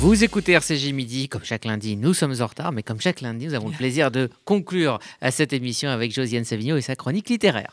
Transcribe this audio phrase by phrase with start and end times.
[0.00, 3.46] Vous écoutez RCJ Midi, comme chaque lundi, nous sommes en retard, mais comme chaque lundi,
[3.46, 7.28] nous avons le plaisir de conclure à cette émission avec Josiane Savigno et sa chronique
[7.28, 7.72] littéraire.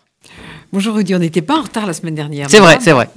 [0.73, 2.49] Bonjour Rudy, on n'était pas en retard la semaine dernière.
[2.49, 3.09] C'est vrai, c'est vrai.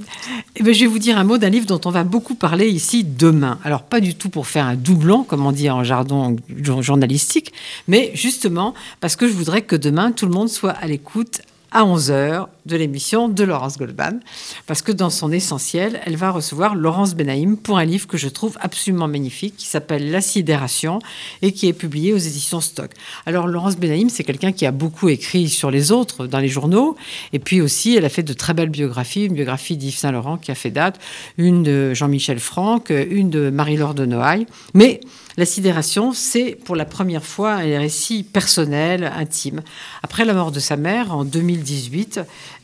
[0.56, 2.68] Eh ben, je vais vous dire un mot d'un livre dont on va beaucoup parler
[2.68, 3.58] ici demain.
[3.64, 7.52] Alors pas du tout pour faire un doublon, comme on dit en jargon journalistique,
[7.88, 11.40] mais justement parce que je voudrais que demain tout le monde soit à l'écoute
[11.72, 14.20] à 11h de l'émission de Laurence Goldman,
[14.66, 18.28] parce que dans son essentiel, elle va recevoir Laurence Benaïm pour un livre que je
[18.28, 21.00] trouve absolument magnifique, qui s'appelle La sidération
[21.42, 22.92] et qui est publié aux éditions Stock.
[23.26, 26.96] Alors Laurence Benaïm, c'est quelqu'un qui a beaucoup écrit sur les autres dans les journaux,
[27.32, 30.50] et puis aussi elle a fait de très belles biographies, une biographie d'Yves Saint-Laurent qui
[30.50, 31.00] a fait date,
[31.38, 35.00] une de Jean-Michel Franck, une de Marie-Laure de Noailles, mais
[35.38, 39.62] la sidération, c'est pour la première fois un récit personnel, intime.
[40.02, 42.20] Après la mort de sa mère en 2018,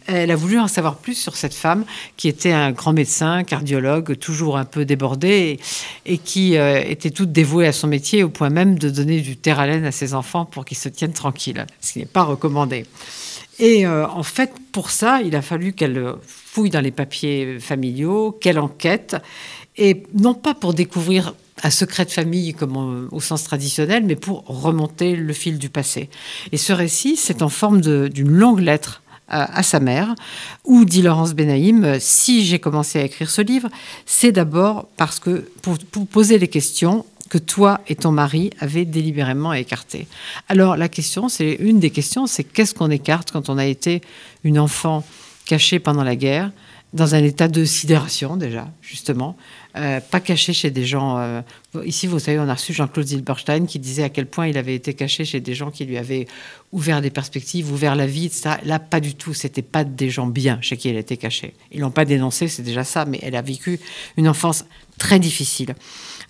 [0.06, 1.84] elle a voulu en savoir plus sur cette femme
[2.16, 5.58] qui était un grand médecin, cardiologue, toujours un peu débordé
[6.04, 9.36] et, qui euh, était toute dévouée à son métier au point même de donner du
[9.36, 12.22] terre à laine à ses enfants pour qu'ils se tiennent tranquilles, ce qui n'est pas
[12.22, 12.86] recommandé.
[13.58, 18.32] Et euh, en fait, pour ça, il a fallu qu'elle fouille dans les papiers familiaux,
[18.32, 19.16] qu'elle enquête,
[19.76, 24.44] et non pas pour découvrir un secret de famille comme au sens traditionnel, mais pour
[24.47, 26.10] remonter le fil du passé.
[26.52, 30.14] Et ce récit, c'est en forme d'une longue lettre à, sa mère,
[30.64, 33.69] où dit Laurence Benaïm, si j'ai commencé à écrire ce livre,
[34.06, 38.84] c'est d'abord parce que pour, pour poser les questions que toi et ton mari avez
[38.84, 40.06] délibérément écartées.
[40.48, 44.03] Alors la question, c'est une des questions, c'est qu'est-ce qu'on écarte quand on a été
[44.44, 45.05] une enfant
[45.47, 46.53] cachée pendant la guerre,
[46.92, 49.36] dans un état de sidération déjà, justement,
[49.77, 51.19] euh, pas caché chez des gens.
[51.19, 51.41] Euh,
[51.84, 54.75] ici, vous savez, on a reçu Jean-Claude Zilberstein qui disait à quel point il avait
[54.77, 56.28] été caché chez des gens qui lui avaient
[56.70, 58.50] ouvert des perspectives, ouvert la vie, etc.
[58.64, 59.34] Là, pas du tout.
[59.34, 61.55] C'était pas des gens bien chez qui elle était cachée.
[61.72, 63.81] Ils l'ont pas dénoncé, c'est déjà ça, mais elle a vécu
[64.16, 64.64] une enfance
[64.97, 65.75] très difficile.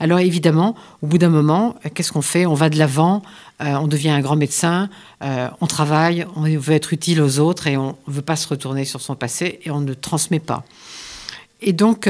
[0.01, 2.47] Alors évidemment, au bout d'un moment, qu'est-ce qu'on fait?
[2.47, 3.23] On va de l'avant,
[3.61, 4.89] euh, on devient un grand médecin,
[5.21, 8.85] on travaille, on veut être utile aux autres et on ne veut pas se retourner
[8.85, 10.65] sur son passé et on ne transmet pas.
[11.63, 12.09] Et donc,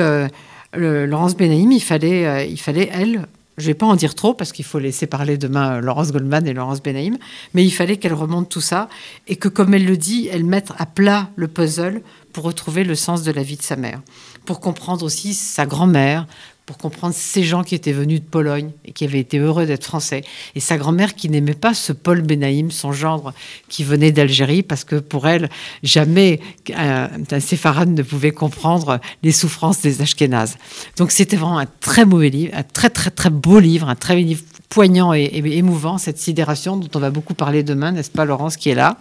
[0.76, 3.26] Laurence Benaïm, il fallait, euh, il fallait elle,
[3.56, 6.12] je ne vais pas en dire trop parce qu'il faut laisser parler demain euh, Laurence
[6.12, 7.16] Goldman et Laurence Benaïm,
[7.54, 8.88] mais il fallait qu'elle remonte tout ça
[9.28, 12.02] et que, comme elle le dit, elle mette à plat le puzzle
[12.34, 14.02] pour retrouver le sens de la vie de sa mère,
[14.44, 16.26] pour comprendre aussi sa grand-mère,
[16.66, 19.84] pour comprendre ces gens qui étaient venus de Pologne et qui avaient été heureux d'être
[19.84, 20.24] français.
[20.54, 23.34] Et sa grand-mère qui n'aimait pas ce Paul Benaïm, son gendre,
[23.68, 25.50] qui venait d'Algérie, parce que pour elle,
[25.82, 26.40] jamais
[26.74, 30.56] un, un séfarade ne pouvait comprendre les souffrances des Ashkénazes.
[30.96, 34.16] Donc c'était vraiment un très mauvais livre, un très très très beau livre, un très
[34.16, 34.42] livre
[34.74, 38.70] poignant et, émouvant, cette sidération dont on va beaucoup parler demain, n'est-ce pas Laurence qui
[38.70, 38.98] est là?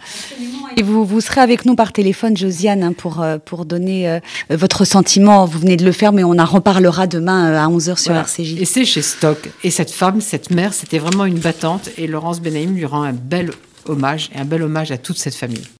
[0.76, 4.18] Et vous, vous serez avec nous par téléphone, Josiane, hein, pour, euh, pour donner euh,
[4.50, 5.44] votre sentiment.
[5.44, 8.60] Vous venez de le faire, mais on en reparlera demain euh, à 11h sur RCJ.
[8.60, 9.50] Et c'est chez Stock.
[9.62, 11.90] Et cette femme, cette mère, c'était vraiment une battante.
[11.96, 13.52] Et Laurence Benaïm lui rend un bel
[13.86, 15.64] hommage et un bel hommage à toute cette famille.